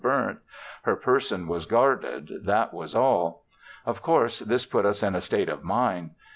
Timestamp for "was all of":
2.73-4.01